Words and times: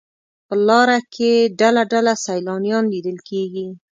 په 0.47 0.55
لاره 0.67 0.99
کې 1.13 1.31
ډله 1.59 1.83
ډله 1.91 2.13
سیلانیان 2.25 2.83
لیدل 2.93 3.17
کېږي. 3.29 3.67